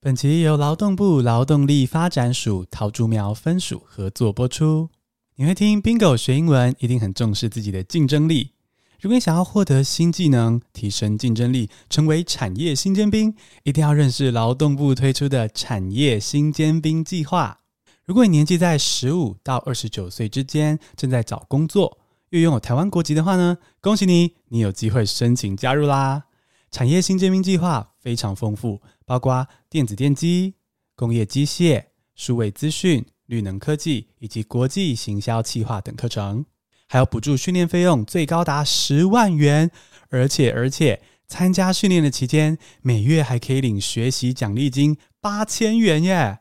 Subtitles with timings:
[0.00, 4.88] 本集由劳动部劳动力发展署桃竹苗分署合作播出。
[5.34, 8.52] 你会听 Bingo 学英文，一定很重视自己的竞争力。
[9.00, 13.34] 如果你想要获得新技能，提升竞争力，成为产业新尖兵，
[13.64, 17.58] 一定要认识劳动部推出的产业新尖兵计划。
[18.04, 21.98] 如果你年纪在十五到二十九岁之间，正在找工作，
[22.30, 26.26] 又拥有台湾国籍的话呢，恭喜你，你有机会申请加入啦！
[26.70, 30.54] 产业新尖兵计划非常丰富，包括电子电机、
[30.94, 31.84] 工业机械、
[32.14, 36.44] 数位资讯、绿能科技以及国际行销企划等课程，
[36.86, 39.70] 还有补助训练费用最高达十万元，
[40.10, 46.40] 而且而且参加训练的期间，每月还可以领学习奖励金八千元耶！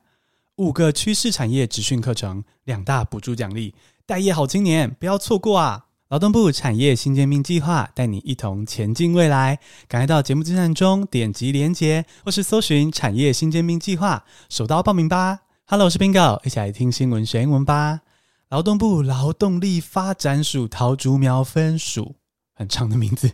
[0.58, 3.76] 五个趋势产业职训课程，两大补助奖励，
[4.06, 5.87] 待业好青年不要错过啊！
[6.10, 18.00] 劳动部产业新尖兵计划带你一同前进未来，赶快到节目资讯中点击连结，或是搜寻产业新尖兵计划，手刀报名吧！Hello，我是冰哥一起来听新闻学英文吧。
[18.48, 22.16] 劳动部劳动力发展署桃竹苗分署，
[22.54, 23.30] 很长的名字，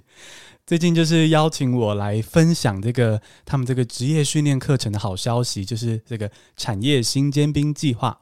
[0.66, 8.22] 最近就是邀请我来分享这个他们这个职业训练课程的好消息，就是这个产业新尖兵计划，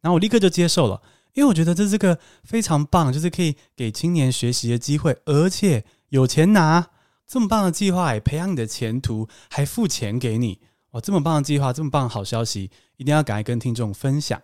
[0.00, 1.00] 然后我立刻就接受了。
[1.34, 6.88] 因为我觉得这是个非常棒，就是可以给青年学习的机会，而且有钱拿，
[7.26, 10.60] 这么棒的计划，培养你的前途，还付钱给你，
[10.90, 14.40] 哇，这么棒的计划，这么棒的好消息，一定要赶快跟听众分享。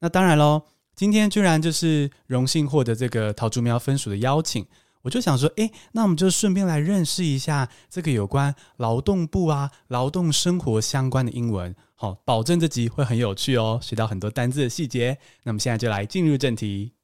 [0.00, 4.66] 那当然喽，今天居然就是荣幸获得这个桃竹苗分署的邀请，
[5.02, 11.74] 我就想说，诶，那我们就顺便来认识一下这个有关劳动部啊、劳动生活相关的英文。
[12.02, 15.18] 好，保证这集会很有趣哦，学到很多单字的细节。
[15.42, 16.94] 那么现在就来进入正题。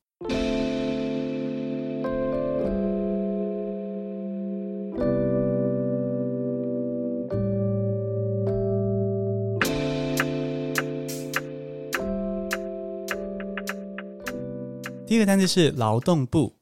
[15.07, 16.57] 第一个单字是劳动部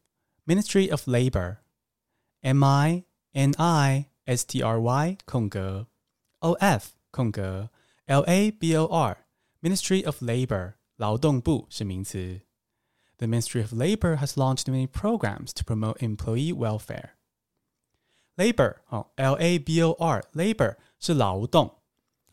[0.45, 3.05] ，Ministry of Labor，M I
[3.35, 5.87] N I S T R Y 空格
[6.41, 7.71] O F 空格。
[8.06, 9.18] L A B O R
[9.62, 12.42] Ministry of Labor 劳动部是名词。
[13.18, 17.12] The Ministry of Labor has launched many programs to promote employee welfare.
[18.38, 21.76] Labor 哦，L A B O R Labor 是劳动。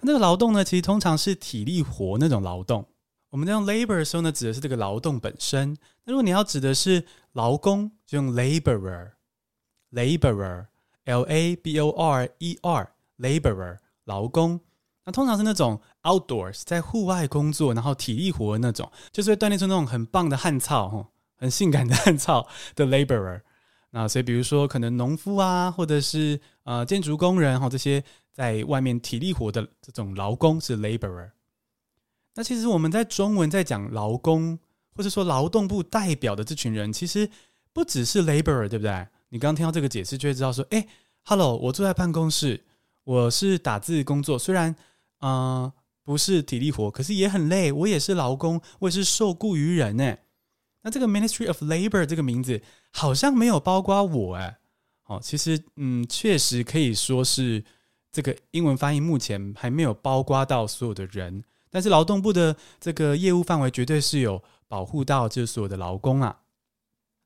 [0.00, 2.86] 那个劳动呢，其实通常是体力活那种劳动。
[3.30, 5.76] 我们在用 labor 的时候呢，指的是这个劳动本身。
[6.04, 14.60] 那如果你要指的是劳工，就用 laborer。laborer，L A B O R E R，laborer 劳工。
[15.03, 21.07] 那通常是那种 outdoors 在户外工作，然后体力活的那种，就是会锻炼出那种很棒的汉草，
[21.37, 23.41] 很性感的汗操的 laborer。
[23.89, 31.31] 那所以比如说可能农夫啊，或者是呃建筑工人哈，这些在外面体力活的这种劳工是 laborer。
[32.35, 34.59] 那其实我们在中文在讲劳工，
[34.95, 37.27] 或者说劳动部代表的这群人，其实
[37.73, 39.07] 不只是 laborer，对不对？
[39.29, 40.87] 你刚刚听到这个解释，就会知道说，哎
[41.23, 42.63] ，hello，我坐在办公室，
[43.03, 44.75] 我是打字工作，虽然。
[45.21, 45.73] 啊、
[46.03, 47.71] 不是体力活，可是也很累。
[47.71, 50.25] 我也是劳工，我也是受雇于人诶。
[50.83, 52.61] 那这个 Ministry of Labor 这个名字
[52.91, 54.57] 好像没有包括我诶。
[55.05, 57.63] 哦，其实嗯，确实可以说是
[58.11, 66.39] 这个英文翻译目前还没有包括到所有的人，但是劳动部的这个业务范围绝对是有保护到这所有的劳工啊。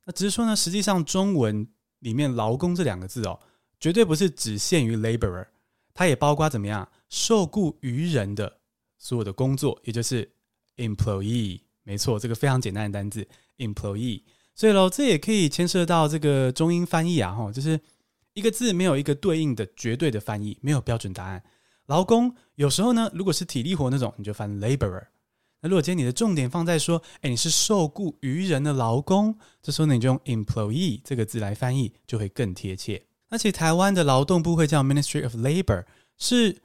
[0.06, 1.68] 那只是说呢，实际上中文
[2.00, 3.40] 里面“劳工”这两个字哦，
[3.80, 5.48] 绝对不是只限于 laborer，
[5.96, 6.88] 它也包括怎么样？
[7.10, 8.60] 受雇于人的
[9.00, 10.30] 所有的工作，也就是
[10.76, 14.22] employee，没错，这个非常简单的单字 employee。
[14.54, 17.80] 所以喽，这也可以牵涉到这个中英翻译啊，哈，就是
[18.34, 21.42] 一个字没有一个对应的绝对的翻译，没有标准答案。
[21.86, 25.08] 劳工有时候呢，如果是体力活那种，你就翻 laborer。
[25.62, 33.06] 那如果今天你的重点放在说，哎，你是受雇于人的劳工，这时候呢，你就用 employee 这个字来翻译，就会更贴切。
[33.30, 35.86] 那其实台湾的劳动部会叫 Ministry of Labor，
[36.18, 36.62] 是。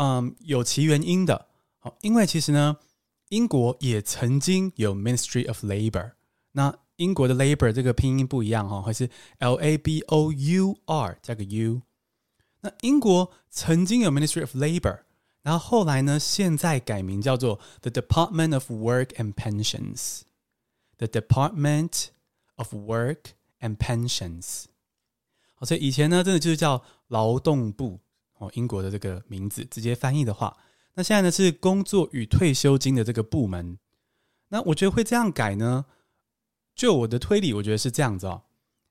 [0.00, 1.48] 嗯，有其原因的。
[1.80, 2.76] 好，因为其实呢，
[3.30, 6.12] 英国也曾经有 Ministry of Labor。
[6.52, 11.82] 那英国的 Labor 这个拼音不一样哈，还是 L A B O U R 加个 U。
[12.60, 15.00] 那英国曾经有 Ministry of Labor，
[15.42, 20.20] 然后后来呢，现在改名叫做 The Department of Work and Pensions。
[20.98, 22.10] The Department
[22.54, 24.66] of Work and Pensions。
[25.58, 28.00] 好，所以以前呢，真的就是叫劳动部。
[28.40, 30.56] 哦，英国的这个名字直接翻译的话，
[30.94, 33.76] 那现在呢是工作与退休金的这个部门。
[34.50, 35.86] 那我觉得会这样改呢？
[36.72, 38.42] 就我的推理，我觉得是这样子哦。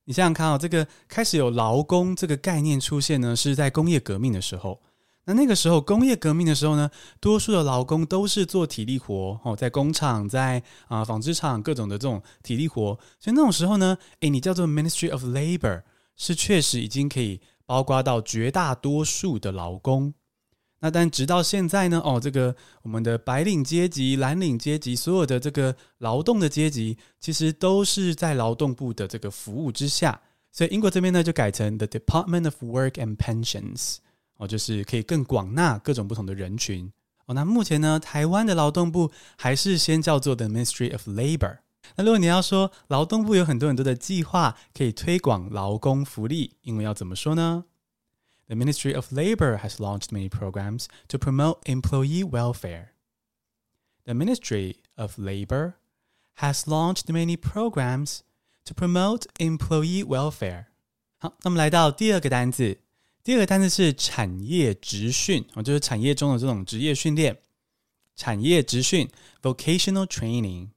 [0.03, 4.81] 你想想看哦，这个开始有劳工这个概念出现呢，是在工业革命的时候。
[5.23, 6.91] 那那个时候工业革命的时候呢，
[7.21, 15.83] 多数的劳工都是做体力活哦，在工厂、在啊纺织厂各种的这种体力活，所以那种时候呢，诶，你叫做 Ministry of Labor
[16.17, 20.13] 是确实已经可以包括到绝大多数的劳工。
[20.79, 30.21] 那但直到现在呢，哦，这个我们的白领阶级、蓝领阶级，所有的这个劳动的阶级，其实都是在劳动部的这个服务之下。
[30.51, 33.97] 所以英国这边呢，就改成 The Department of Work and Pensions，
[34.37, 36.91] 哦，就是可以更广纳各种不同的人群。
[37.25, 41.57] 哦，那目前呢，台湾的劳动部还是先叫做 The Ministry of Labour。
[41.95, 47.66] 那如果你要说劳动部有很多很多的计划可以推广劳工福利，英文要怎么说呢
[48.48, 52.89] ？The Ministry of Labor has launched many programs to promote employee welfare.
[54.06, 55.74] The Ministry of Labor
[56.38, 58.19] has launched many programs
[58.66, 60.66] to promote employee welfare.
[61.18, 62.80] 好，那么来到第二个单字，
[63.24, 67.42] 第二个单字是产业职训，哦，就是产业中的这种职业训练。
[68.16, 69.10] 产业职训
[69.42, 70.69] （vocational training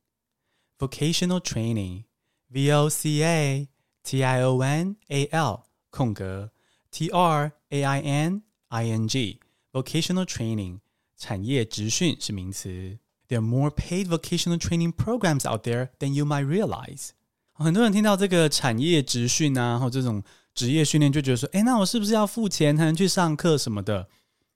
[0.80, 3.68] training），vocational training，v o c a
[4.04, 6.51] t i o n a l 空格
[6.92, 10.80] t r a i n i n g，vocational training
[11.18, 12.98] 产业职训是名词。
[13.27, 17.10] There are more paid vocational training programs out there than you might realize.
[17.54, 20.22] 很多人听到这个产业职训啊，或这种
[20.54, 24.07] 职业训练，就觉得说，诶，那我是不是要付钱才能去上课什么的？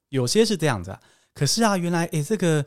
[0.10, 1.02] 有些是这样子啊。
[1.34, 2.66] 可是啊，原来诶，这个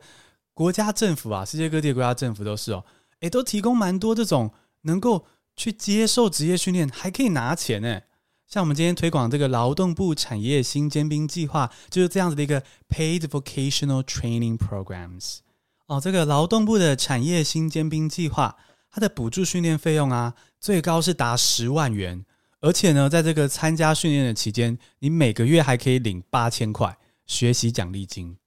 [0.53, 2.83] 国家政府啊，世界各地的国家政府都是哦，
[3.20, 5.26] 诶，都提供蛮多这种能够
[5.56, 8.00] 去接受职业训练，还可以拿钱呢。
[8.46, 15.38] 像我们今天推广这个劳动部产业新尖兵计划，就是这样子的一个 paid vocational training programs
[15.86, 18.56] 哦，这个劳动部的产业新尖兵计划。
[18.90, 22.24] 它的补助训练费用啊，最高是达十万元，
[22.60, 28.38] 而且呢，在这个参加训练的期间，你每个月还可以领八千块学习奖励金，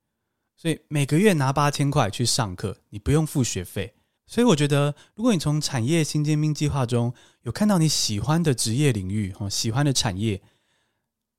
[0.57, 3.93] 所以每个月拿八千块去上课，你不用付学费。
[4.31, 10.41] 所以我觉得，如果你从产业新尖兵计划中有看到你喜欢的职业领域哦，喜欢的产业，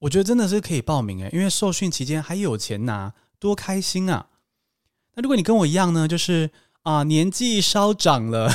[0.01, 4.29] 我觉得真的是可以报名诶，因为受训期间还有钱拿，多开心啊！
[5.15, 6.51] 那如果你跟我一样呢，就是。
[6.83, 8.51] 啊，年纪稍长了，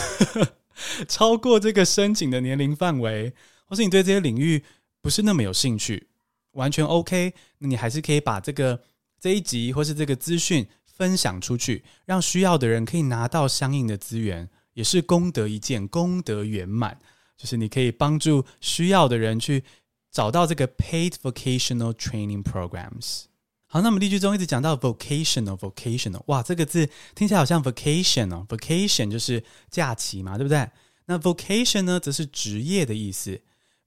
[1.08, 4.66] 超过这个申请的年龄范围，或是你对这些领域
[5.02, 6.10] 不是那么有兴趣，
[6.52, 8.82] 完全 OK，那你还是可以把这个
[9.18, 10.68] 这一集或是这个资讯
[10.98, 17.00] 分享出去，让需要的人可以拿到相应的资源，也是功德一件，功德圆满。
[17.38, 19.64] 就是你可以帮助需要的人去
[20.12, 23.26] 找到这个 paid vocational training programs。
[23.68, 30.68] 好，那么例句中一直讲到 vocational，vocational，哇，这个字听起来好像 vacation 哦，vacation 就是假期嘛，对不对？
[31.06, 33.40] 那 vocation 呢，则是职业的意思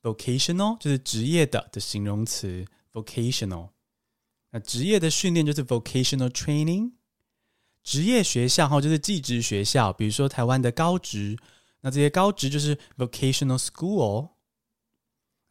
[0.02, 3.70] ，vocational 就是职业的的形容词，vocational。
[4.52, 6.92] 那职业的训练就是 vocational training，
[7.82, 11.36] 职业学校哈就是技职学校，比如说台湾的高职，
[11.80, 14.30] 那这些高职就是 vocational school。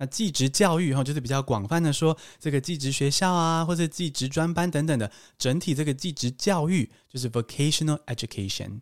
[0.01, 8.79] 那技职教育哈，就是比较广泛的说，这个技职学校啊，或者技职专班等等的，整体这个技职教育就是 vocational education。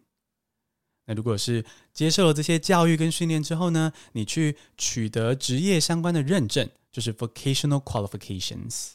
[1.06, 8.90] 那如果是接受了这些教育跟训练之后呢，你去取得职业相关的认证，就是 vocational qualifications。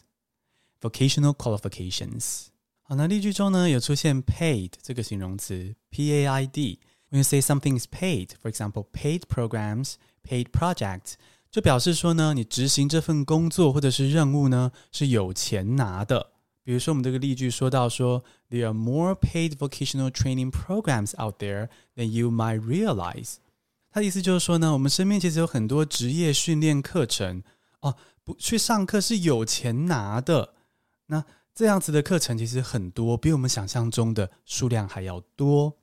[0.80, 2.51] vocational qualifications。
[2.91, 11.13] 好，那例句中呢有出现 paid 这个形容词，P-A-I-D。When you say something is paid, for example, paid programs, paid projects。
[11.49, 16.31] 就表示说呢，你执行这份工作或者是任务呢，是有钱拿的。
[16.63, 23.35] 比如说，我们这个例句说到说，There are more paid vocational training programs out there than you might realize。
[23.89, 27.41] 他的意思就是说呢，我们身边其实有很多职业训练课程
[27.79, 30.55] 哦，不去上课是有钱拿的。
[31.05, 31.23] 那
[31.53, 35.77] 这样子的课程其实很多，比我们想象中的数量还要多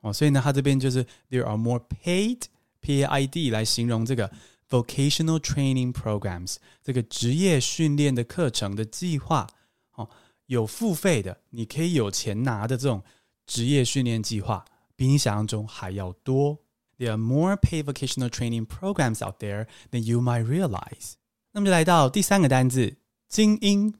[0.00, 0.12] 哦。
[0.12, 2.42] 所以呢，他这边就是 There are more paid
[2.80, 4.30] P A I D 来形容这个。
[4.68, 9.46] Vocational training programs 这个职业训练的课程的计划，
[9.94, 10.10] 哦，
[10.46, 13.00] 有付费的，你可以有钱拿的这种
[13.46, 14.64] 职业训练计划，
[14.96, 16.58] 比你想象中还要多。
[16.98, 21.12] There are more paid vocational training programs out there than you might realize。
[21.52, 22.96] 那么就来到第三个单字，
[23.28, 23.94] 精英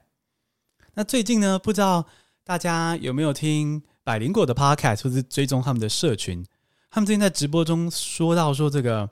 [0.95, 2.07] 那最近呢，不知道
[2.45, 6.45] 大家有没有听百灵果的 podcast，或是追踪他们的社群？
[6.91, 9.11] 他们最近在直播中说到说这个，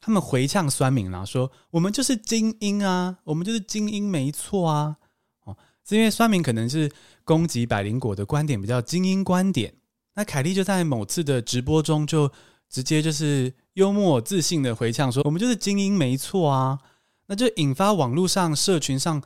[0.00, 4.96] 他们回呛酸民啦，说我们就是精英啊，我们就是精英，没错啊。
[5.44, 5.56] 哦，
[5.88, 6.90] 是因为酸民可能是
[7.24, 9.74] 攻击百灵果的观点比较精英观点。
[10.14, 12.30] 那凯莉就在某次的直播中就
[12.70, 16.78] 直接就是幽默自信的回呛说，我们就是精英，没错啊。
[17.26, 19.20] 那就引发网络上社群上。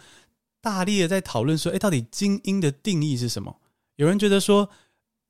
[0.60, 3.60] 大力的在讨论说，哎，到底精英的定义是什么？
[3.96, 4.68] 有人觉得说，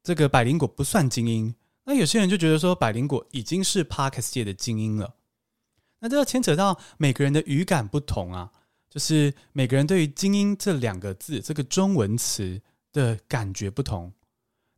[0.02, 5.14] 这个百灵果不算精英，那有些人就觉得说，百灵果已经是 Parkes 界的精英了。
[6.00, 8.50] 那这要牵扯到每个人的语感不同啊，
[8.88, 12.60] 就是每个人对于“精英”这两个字这个中文词
[12.92, 14.12] 的感觉不同。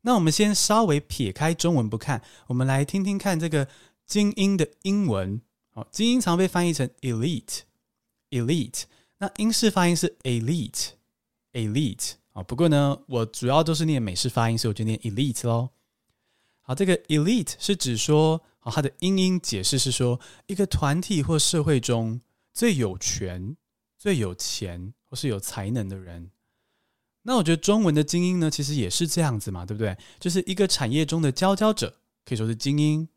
[0.00, 3.68] 那我们先稍微撇开中文不看，我们来听听看这个
[4.04, 5.40] “精英”的英文。
[5.70, 8.82] 好，精英常被翻译成 elite，elite。
[9.22, 12.42] 那英式发音是 elite，elite 啊。
[12.42, 15.70] 不过呢，我主要都是念美式发音，所以我就念 elite 喽。
[16.62, 22.20] 好，这个 elite 是指说，好，它的英音解释是说，一个团体或社会中
[22.52, 23.56] 最有权、
[23.96, 26.32] 最有钱或是有才能的人。
[27.22, 29.96] 那我觉得中文的精英呢，其实也是这样子嘛，对不对？
[30.18, 33.08] 就是一个产业中的佼佼者，可以说是精英，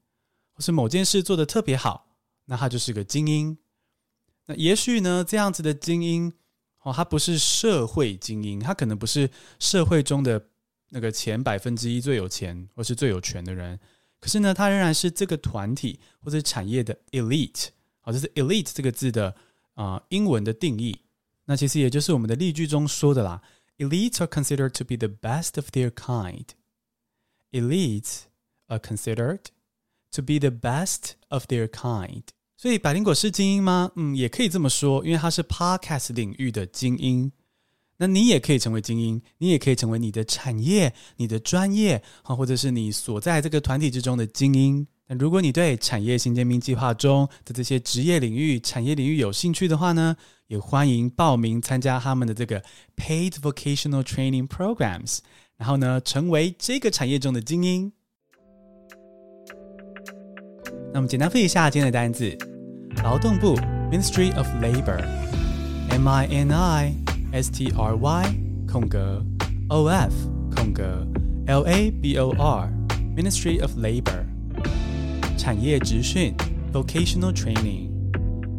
[0.54, 2.06] 或是某件事做得特别好，
[2.46, 3.58] 那他就是个精英。
[4.46, 6.32] 那也许呢，这样子的精英
[6.84, 10.50] 哦，他不是社会精英，他可能不是社会中的
[10.90, 13.80] 那个前百分之一最有钱或是最有权的人，
[14.20, 17.70] 可是呢，他仍然是这个团体或者产业的 elite。
[18.02, 19.36] 好，这是 elite 这个字的
[19.74, 21.02] 啊、英文的定义。
[21.46, 23.42] 那其实也就是我们的例句中说的啦
[23.80, 26.46] ，elite are considered to be the best of their kind。
[27.52, 28.26] elite
[28.68, 29.46] are considered
[30.12, 32.24] to be the best of their kind。
[32.66, 33.92] 所以百灵果是精英吗？
[33.96, 37.32] 嗯，也可以这么说，因为它是 Podcast 领域的精英。
[37.96, 44.88] 那你也可以成为精英，你也可以成为你的产业、你的专业啊，或者是你所在这个团体之中的精英。
[45.06, 50.18] 那如果你对产业新尖兵计划中的这些职业领域、产业领域有兴趣的话呢，
[50.48, 52.60] 也欢迎报名参加他们的这个
[52.98, 55.20] Paid Vocational Training Programs，
[55.56, 57.92] 然后呢，成为这个产业中的精英。
[60.92, 62.36] 那么简单复习一下今天的单字：
[63.03, 63.57] 劳动部
[63.91, 66.95] Ministry of Labor，M I N I
[67.33, 68.35] S T R Y
[68.71, 69.25] 空格
[69.69, 70.13] O F
[70.55, 71.07] 空格
[71.47, 72.71] L A B O R
[73.17, 74.25] Ministry of Labor，
[75.37, 76.35] 产业职训
[76.73, 77.91] Vocational Training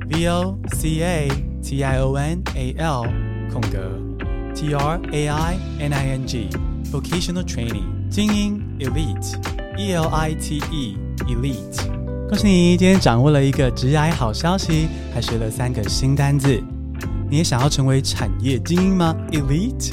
[0.10, 1.30] V O C A
[1.62, 3.06] T I O N A L
[3.52, 4.00] 空格
[4.54, 6.50] T R A I N I N G
[6.92, 9.38] Vocational Training 精英 Elite
[9.78, 10.98] E L I T E
[11.28, 11.95] Elite。
[12.29, 16.61] 恭喜你，今天掌握了一个职涯好消息，还学了三个新单字。
[17.31, 19.93] 你也想要成为产业精英吗？Elite，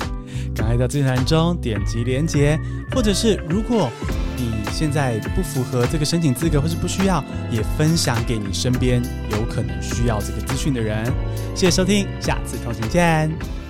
[0.55, 2.59] 赶快到资讯栏中点击连接，
[2.91, 3.87] 或者是如果
[4.35, 8.99] 你现在不符合这个申请资格或是不需要，也分享给你身边
[9.29, 11.05] 有可能需要这个资讯的人。
[11.53, 13.62] 谢谢收听，下次同行见。